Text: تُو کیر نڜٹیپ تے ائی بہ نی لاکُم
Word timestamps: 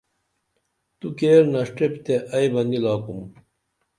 تُو 0.99 1.07
کیر 1.17 1.41
نڜٹیپ 1.51 1.93
تے 2.05 2.15
ائی 2.35 2.47
بہ 2.53 2.61
نی 2.69 2.79
لاکُم 2.83 3.19